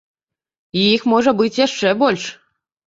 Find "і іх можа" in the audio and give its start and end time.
0.79-1.35